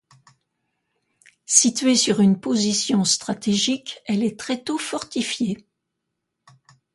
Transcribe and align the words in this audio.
Située 1.45 1.93
sur 1.95 2.21
une 2.21 2.39
position 2.39 3.03
stratégique, 3.03 4.01
elle 4.07 4.23
est 4.23 4.35
très 4.35 4.59
tôt 4.63 4.79
fortifiée. 4.79 5.67